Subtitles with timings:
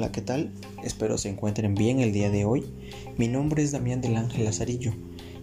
[0.00, 0.50] Hola, ¿qué tal?
[0.82, 2.64] Espero se encuentren bien el día de hoy.
[3.18, 4.94] Mi nombre es Damián del Ángel Lazarillo.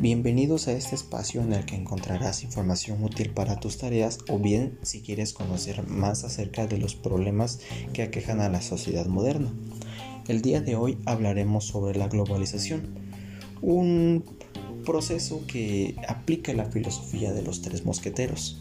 [0.00, 4.76] Bienvenidos a este espacio en el que encontrarás información útil para tus tareas o bien
[4.82, 7.60] si quieres conocer más acerca de los problemas
[7.92, 9.52] que aquejan a la sociedad moderna.
[10.26, 12.88] El día de hoy hablaremos sobre la globalización,
[13.62, 14.24] un
[14.84, 18.60] proceso que aplica la filosofía de los tres mosqueteros.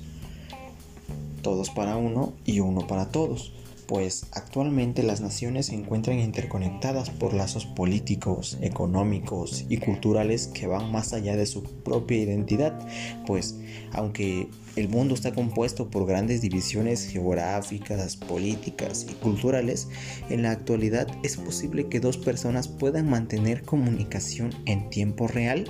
[1.41, 3.53] Todos para uno y uno para todos
[3.89, 10.91] pues actualmente las naciones se encuentran interconectadas por lazos políticos, económicos y culturales que van
[10.91, 12.88] más allá de su propia identidad,
[13.25, 13.55] pues
[13.91, 19.88] aunque el mundo está compuesto por grandes divisiones geográficas, políticas y culturales,
[20.29, 25.65] en la actualidad es posible que dos personas puedan mantener comunicación en tiempo real,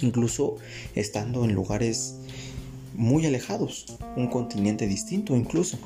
[0.00, 0.58] incluso
[0.94, 2.20] estando en lugares
[2.94, 5.76] muy alejados, un continente distinto incluso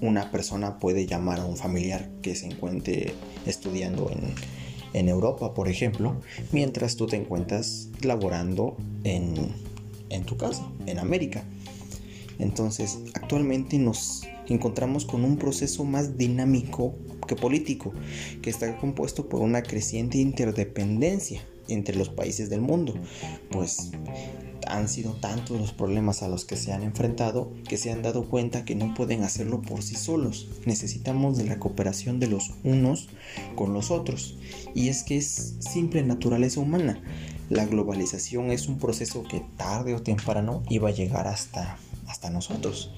[0.00, 3.14] una persona puede llamar a un familiar que se encuentre
[3.46, 4.34] estudiando en,
[5.08, 6.16] Europa, por ejemplo,
[6.52, 9.34] mientras tú te encuentras laborando en,
[10.08, 11.44] en tu casa, en América.
[12.38, 16.94] Entonces, actualmente nos encontramos con un proceso más dinámico
[17.26, 17.92] que político,
[18.40, 22.94] que está compuesto por una creciente interdependencia entre los países del mundo,
[23.50, 23.90] pues
[24.66, 28.24] han sido tantos los problemas a los que se han enfrentado que se han dado
[28.24, 30.48] cuenta que no pueden hacerlo por sí solos.
[30.64, 33.08] Necesitamos de la cooperación de los unos
[33.54, 34.36] con los otros.
[34.74, 37.00] Y es que es simple naturaleza humana.
[37.48, 42.90] La globalización es un proceso que tarde o temprano iba a llegar hasta, hasta nosotros.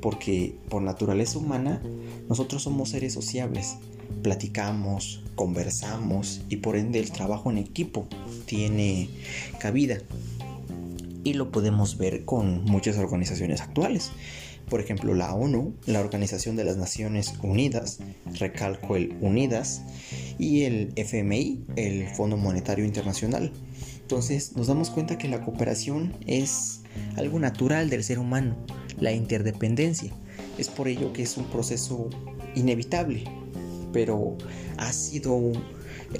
[0.00, 1.82] Porque por naturaleza humana
[2.28, 3.76] nosotros somos seres sociables.
[4.22, 8.06] Platicamos, conversamos y por ende el trabajo en equipo
[8.46, 9.08] tiene
[9.58, 9.98] cabida
[11.24, 14.10] y lo podemos ver con muchas organizaciones actuales.
[14.68, 17.98] Por ejemplo, la ONU, la Organización de las Naciones Unidas,
[18.38, 19.82] recalco el Unidas,
[20.38, 23.52] y el FMI, el Fondo Monetario Internacional.
[24.00, 26.80] Entonces nos damos cuenta que la cooperación es
[27.16, 28.56] algo natural del ser humano,
[28.98, 30.12] la interdependencia.
[30.58, 32.10] Es por ello que es un proceso
[32.54, 33.24] inevitable,
[33.92, 34.36] pero
[34.78, 35.52] ha sido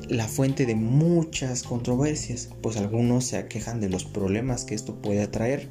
[0.08, 5.22] la fuente de muchas controversias, pues algunos se aquejan de los problemas que esto puede
[5.22, 5.68] atraer,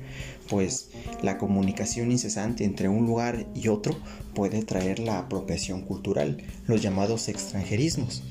[0.49, 0.89] pues
[1.21, 3.95] la comunicación incesante entre un lugar y otro
[4.33, 8.23] puede traer la apropiación cultural, los llamados extranjerismos.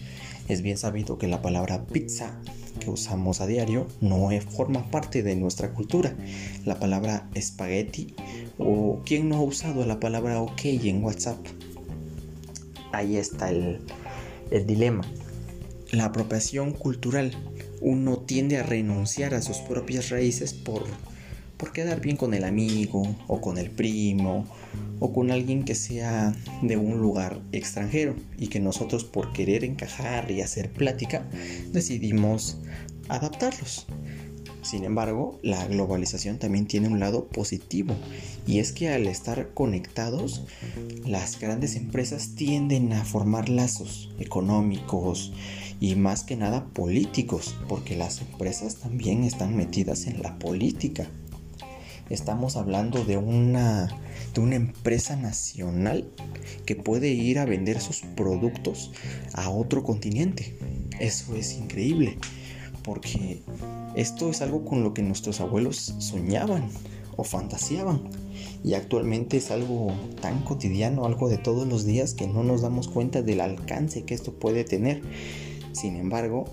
[0.48, 2.40] Es bien sabido que la palabra pizza
[2.80, 6.16] que usamos a diario no forma parte de nuestra cultura.
[6.64, 8.14] La palabra espagueti
[8.58, 11.38] o quién no ha usado la palabra ok en WhatsApp.
[12.92, 13.80] Ahí está el,
[14.66, 15.02] dilema
[15.92, 17.32] la apropiación cultural.
[17.80, 20.84] Uno tiende a renunciar a sus propias raíces por,
[21.56, 24.46] por quedar bien con el amigo o con el primo
[25.00, 30.30] o con alguien que sea de un lugar extranjero y que nosotros por querer encajar
[30.30, 31.24] y hacer plática
[31.72, 32.60] decidimos
[33.08, 33.86] adaptarlos.
[34.62, 37.94] Sin embargo, la globalización también tiene un lado positivo
[38.46, 40.44] y es que al estar conectados,
[41.06, 45.32] las grandes empresas tienden a formar lazos económicos
[45.80, 51.08] y más que nada políticos, porque las empresas también están metidas en la política.
[52.10, 53.88] Estamos hablando de una,
[54.34, 56.10] de una empresa nacional
[56.66, 58.92] que puede ir a vender sus productos
[59.32, 60.58] a otro continente.
[60.98, 62.18] Eso es increíble,
[62.82, 63.42] porque
[64.00, 66.68] esto es algo con lo que nuestros abuelos soñaban
[67.16, 68.00] o fantaseaban.
[68.64, 72.88] Y actualmente es algo tan cotidiano, algo de todos los días que no nos damos
[72.88, 75.02] cuenta del alcance que esto puede tener.
[75.72, 76.46] Sin embargo,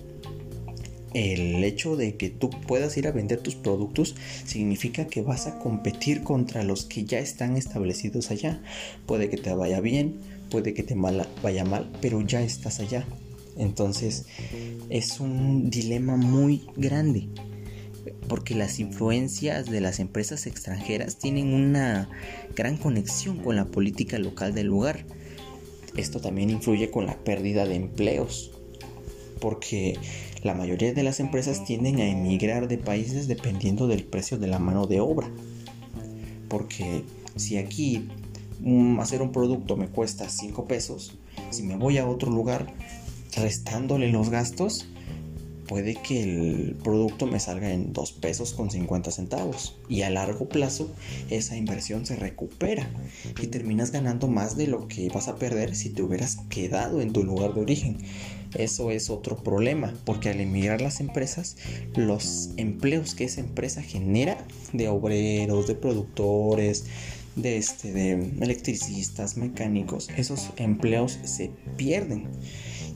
[1.14, 4.14] el hecho de que tú puedas ir a vender tus productos
[4.44, 8.60] significa que vas a competir contra los que ya están establecidos allá.
[9.06, 10.20] Puede que te vaya bien,
[10.50, 13.06] puede que te vaya mal, pero ya estás allá.
[13.58, 14.26] Entonces
[14.88, 17.28] es un dilema muy grande
[18.28, 22.08] porque las influencias de las empresas extranjeras tienen una
[22.54, 25.04] gran conexión con la política local del lugar.
[25.96, 28.52] Esto también influye con la pérdida de empleos
[29.40, 29.98] porque
[30.42, 34.58] la mayoría de las empresas tienden a emigrar de países dependiendo del precio de la
[34.58, 35.28] mano de obra.
[36.48, 37.04] Porque
[37.36, 38.08] si aquí
[39.00, 41.18] hacer un producto me cuesta 5 pesos,
[41.50, 42.72] si me voy a otro lugar
[43.38, 44.86] restándole los gastos,
[45.68, 49.78] puede que el producto me salga en 2 pesos con 50 centavos.
[49.88, 50.90] Y a largo plazo
[51.30, 52.90] esa inversión se recupera.
[53.40, 57.12] Y terminas ganando más de lo que vas a perder si te hubieras quedado en
[57.12, 57.98] tu lugar de origen.
[58.54, 61.56] Eso es otro problema porque al emigrar las empresas,
[61.94, 64.38] los empleos que esa empresa genera
[64.72, 66.86] de obreros, de productores,
[67.36, 72.26] de, este, de electricistas, mecánicos, esos empleos se pierden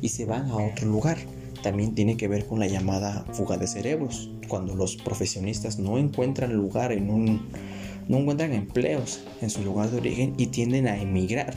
[0.02, 1.16] y se van a otro lugar
[1.62, 6.52] también tiene que ver con la llamada fuga de cerebros, cuando los profesionistas no encuentran
[6.54, 7.48] lugar en un
[8.08, 11.54] no encuentran empleos en su lugar de origen y tienden a emigrar.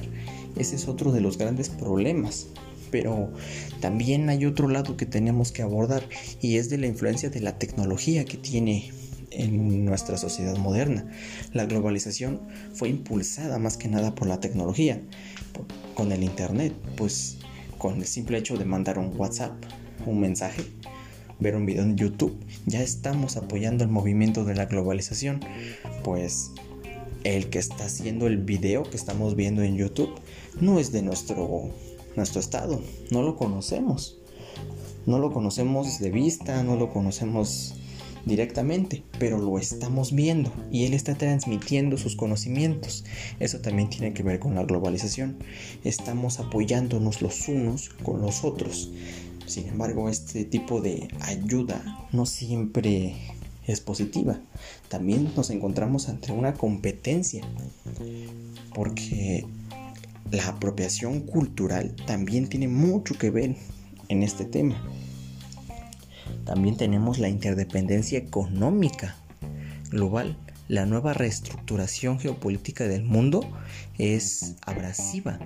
[0.55, 2.47] Ese es otro de los grandes problemas.
[2.91, 3.33] Pero
[3.81, 6.07] también hay otro lado que tenemos que abordar
[6.39, 8.91] y es de la influencia de la tecnología que tiene
[9.31, 11.09] en nuestra sociedad moderna.
[11.51, 12.41] La globalización
[12.73, 15.01] fue impulsada más que nada por la tecnología,
[15.95, 17.39] con el Internet, pues
[17.85, 19.53] con el simple hecho de mandar un WhatsApp
[20.07, 20.63] un mensaje,
[21.39, 22.35] ver un video en YouTube,
[22.65, 25.39] ya estamos apoyando el movimiento de la globalización,
[26.03, 26.49] pues
[27.23, 30.09] el que está haciendo el video que estamos viendo en YouTube
[30.59, 31.69] no es de nuestro,
[32.15, 34.17] nuestro estado, no lo conocemos,
[35.05, 37.75] no lo conocemos de vista, no lo conocemos
[38.25, 43.05] directamente, pero lo estamos viendo y él está transmitiendo sus conocimientos.
[43.39, 45.37] Eso también tiene que ver con la globalización.
[45.83, 48.91] Estamos apoyándonos los unos con los otros.
[49.45, 53.15] Sin embargo, este tipo de ayuda no siempre
[53.67, 54.39] es positiva.
[54.89, 57.43] También nos encontramos ante una competencia
[58.73, 59.45] porque
[60.31, 63.55] la apropiación cultural también tiene mucho que ver
[64.09, 64.81] en este tema.
[66.45, 69.15] También tenemos la interdependencia económica
[69.89, 70.37] global.
[70.67, 73.41] La nueva reestructuración geopolítica del mundo
[73.97, 75.39] es abrasiva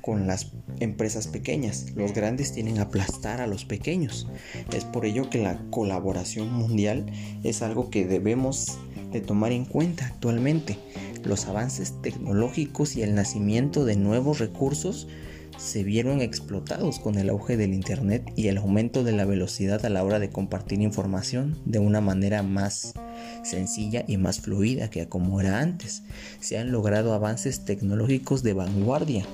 [0.00, 1.92] con las empresas pequeñas.
[1.94, 4.26] Los grandes tienen a aplastar a los pequeños.
[4.72, 7.06] Es por ello que la colaboración mundial
[7.44, 8.78] es algo que debemos
[9.12, 10.78] de tomar en cuenta actualmente.
[11.24, 15.08] Los avances tecnológicos y el nacimiento de nuevos recursos
[15.58, 19.90] se vieron explotados con el auge del Internet y el aumento de la velocidad a
[19.90, 22.94] la hora de compartir información de una manera más
[23.42, 26.02] sencilla y más fluida que como era antes.
[26.40, 29.26] Se han logrado avances tecnológicos de vanguardia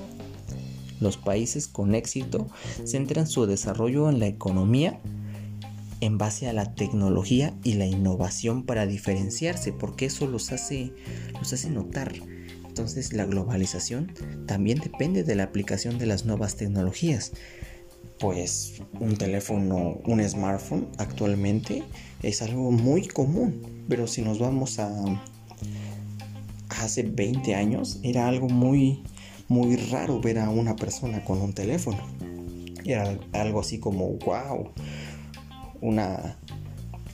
[0.99, 2.47] los países con éxito
[2.85, 4.99] centran su desarrollo en la economía
[6.01, 10.93] en base a la tecnología y la innovación para diferenciarse, porque eso los hace,
[11.39, 12.13] los hace notar.
[12.75, 14.11] Entonces la globalización
[14.47, 17.31] también depende de la aplicación de las nuevas tecnologías.
[18.19, 21.85] Pues un teléfono, un smartphone actualmente
[22.21, 24.91] es algo muy común, pero si nos vamos a
[26.67, 29.03] hace 20 años era algo muy
[29.47, 31.99] muy raro ver a una persona con un teléfono.
[32.83, 34.71] Era algo así como, wow,
[35.79, 36.37] una...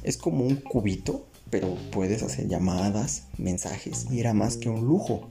[0.02, 5.30] Es como un cubito, pero puedes hacer llamadas, mensajes, y era más que un lujo.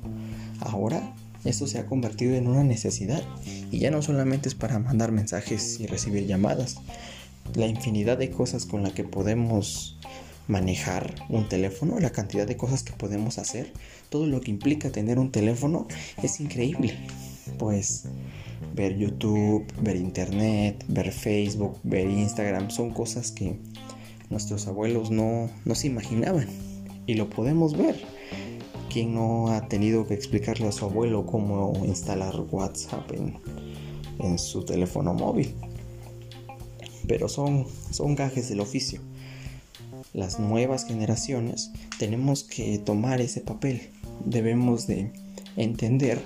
[0.60, 1.14] Ahora
[1.44, 3.22] eso se ha convertido en una necesidad
[3.70, 6.76] y ya no solamente es para mandar mensajes y recibir llamadas.
[7.54, 9.98] La infinidad de cosas con la que podemos
[10.46, 13.72] manejar un teléfono, la cantidad de cosas que podemos hacer,
[14.10, 15.86] todo lo que implica tener un teléfono
[16.22, 16.94] es increíble.
[17.58, 18.04] Pues
[18.74, 23.56] ver YouTube, ver Internet, ver Facebook, ver Instagram son cosas que
[24.30, 26.48] nuestros abuelos no, se imaginaban
[27.06, 28.00] y lo podemos ver.
[28.90, 33.38] ¿Quién no ha tenido que explicarle a su abuelo cómo instalar WhatsApp en,
[34.18, 35.54] en su teléfono móvil?
[37.06, 39.00] Pero son, son gajes del oficio
[40.12, 43.90] las nuevas generaciones tenemos que tomar ese papel.
[44.24, 45.12] Debemos de
[45.56, 46.20] entender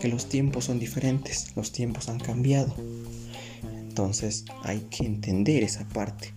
[0.00, 2.74] que los tiempos son diferentes, los tiempos han cambiado.
[3.62, 6.34] Entonces hay que entender esa parte.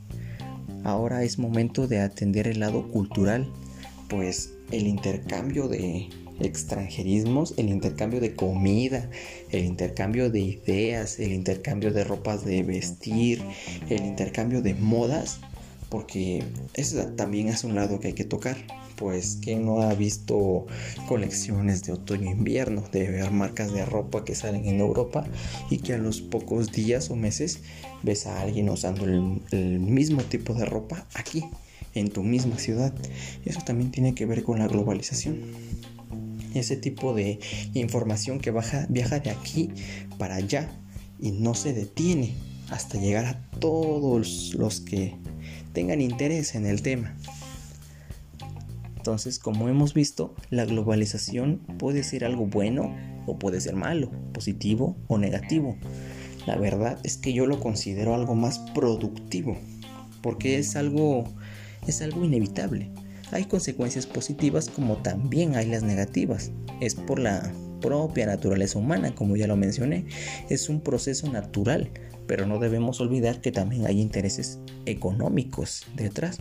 [0.84, 3.52] Ahora es momento de atender el lado cultural,
[4.10, 6.10] pues el intercambio de
[6.40, 9.10] extranjerismos, el intercambio de comida,
[9.52, 13.42] el intercambio de ideas, el intercambio de ropas de vestir,
[13.90, 15.40] el intercambio de modas
[15.94, 18.58] porque eso también es un lado que hay que tocar.
[18.96, 20.66] Pues quien no ha visto
[21.08, 25.24] colecciones de otoño e de ver marcas de ropa que salen en Europa
[25.70, 27.60] y que a los pocos días o meses
[28.02, 31.44] ves a alguien usando el, el mismo tipo de ropa aquí,
[31.94, 32.92] en tu misma ciudad.
[33.46, 35.42] Eso también tiene que ver con la globalización
[36.56, 37.40] ese tipo de
[37.76, 39.70] información que baja, viaja de aquí
[40.18, 40.72] para allá
[41.20, 42.34] y no se detiene
[42.72, 45.16] hasta llegar a todos los que
[45.74, 47.16] tengan interés en el tema.
[48.96, 54.96] Entonces, como hemos visto, la globalización puede ser algo bueno o puede ser malo, positivo
[55.08, 55.76] o negativo.
[56.46, 59.58] La verdad es que yo lo considero algo más productivo,
[60.22, 61.26] porque es algo,
[61.86, 62.92] es algo inevitable.
[63.32, 66.52] Hay consecuencias positivas como también hay las negativas.
[66.80, 67.52] Es por la
[67.84, 70.06] propia naturaleza humana, como ya lo mencioné.
[70.50, 71.92] Es un proceso natural,
[72.26, 76.40] pero no debemos olvidar que también hay intereses económicos detrás,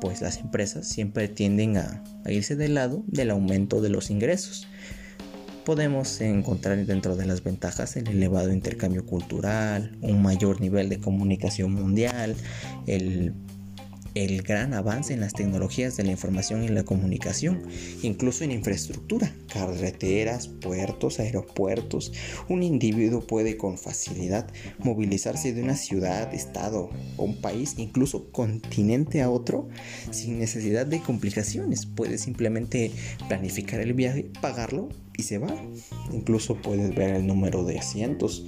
[0.00, 4.68] pues las empresas siempre tienden a, irse del lado del aumento de los ingresos
[5.64, 11.72] podemos encontrar dentro de las ventajas el elevado intercambio cultural, un mayor nivel de comunicación
[11.72, 12.34] mundial,
[12.88, 13.32] el
[14.14, 17.62] el gran avance en las tecnologías de la información y la comunicación,
[18.02, 22.12] incluso en infraestructura, carreteras, puertos, aeropuertos.
[22.48, 24.46] Un individuo puede con facilidad
[24.78, 29.68] movilizarse de una ciudad, estado o un país, incluso continente a otro,
[30.10, 31.86] sin necesidad de complicaciones.
[31.86, 32.90] Puede simplemente
[33.28, 35.54] planificar el viaje, pagarlo y se va.
[36.12, 38.46] Incluso puedes ver el número de asientos,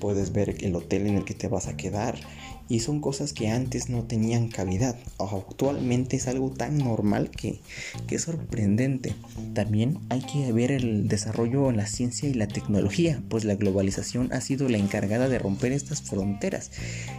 [0.00, 2.18] puedes ver el hotel en el que te vas a quedar
[2.68, 4.96] y son cosas que antes no tenían cavidad.
[5.18, 7.60] Actualmente es algo tan normal que,
[8.06, 9.14] que, es sorprendente.
[9.52, 14.32] También hay que ver el desarrollo en la ciencia y la tecnología, pues la globalización
[14.32, 16.70] ha sido la encargada de romper estas fronteras.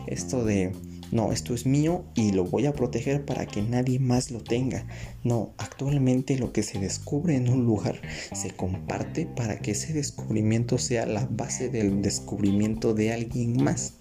[0.07, 0.71] Esto de,
[1.11, 4.87] no, esto es mío y lo voy a proteger para que nadie más lo tenga.
[5.23, 8.01] No, actualmente lo que se descubre en un lugar
[8.33, 13.95] se comparte para que ese descubrimiento sea la base del descubrimiento de alguien más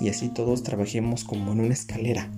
[0.00, 2.28] y así todos trabajemos como en una escalera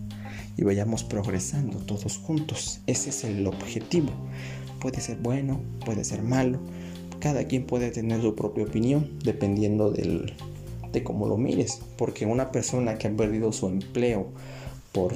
[0.57, 2.81] y vayamos progresando todos juntos.
[2.87, 4.11] Ese es el objetivo.
[4.81, 6.59] Puede ser bueno, puede ser malo.
[7.21, 10.35] Cada quien puede tener su propia opinión dependiendo del,
[10.93, 11.81] de cómo lo mires.
[11.97, 14.27] Porque una persona que ha perdido su empleo
[14.91, 15.15] por,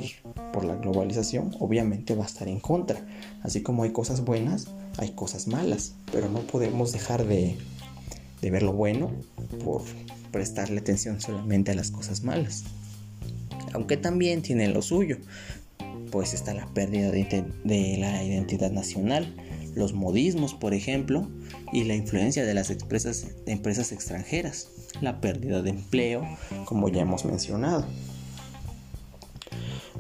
[0.53, 3.05] por la globalización obviamente va a estar en contra.
[3.43, 5.95] Así como hay cosas buenas, hay cosas malas.
[6.13, 7.57] Pero no podemos dejar de,
[8.41, 9.11] de ver lo bueno
[9.65, 9.83] por
[10.31, 12.65] prestarle atención solamente a las cosas malas.
[13.73, 15.19] Aunque también tiene lo suyo,
[16.11, 19.35] pues está la pérdida de, la identidad nacional,
[19.75, 21.29] los modismos, por ejemplo,
[21.73, 24.69] y la influencia de las empresas, extranjeras,
[25.01, 26.27] la pérdida de empleo,
[26.65, 27.85] como ya hemos mencionado.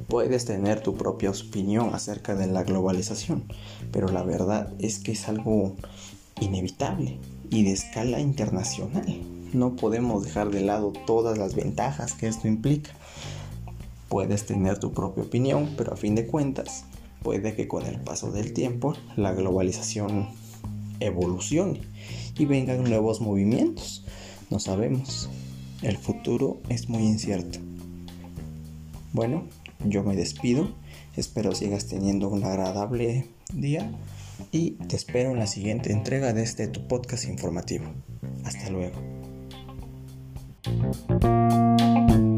[0.09, 3.45] Puedes tener tu propia opinión acerca de la globalización,
[3.92, 5.76] pero la verdad es que es algo
[6.40, 7.18] inevitable
[7.50, 12.90] y de escala internacional no podemos dejar de lado todas las ventajas que esto implica.
[14.08, 16.84] Puedes tener tu propia opinión, pero a fin de cuentas,
[17.22, 20.28] puede que con el paso del tiempo la globalización
[21.00, 21.80] evolucione
[22.38, 24.04] y vengan nuevos movimientos.
[24.50, 25.28] No sabemos.
[25.82, 27.58] El futuro es muy incierto.
[29.12, 29.44] Bueno,
[29.84, 30.70] yo me despido.
[31.16, 33.90] Espero sigas teniendo un agradable día
[34.52, 37.86] y te espero en la siguiente entrega de este tu podcast informativo.
[38.44, 39.15] Hasta luego.
[40.66, 42.36] Thank you.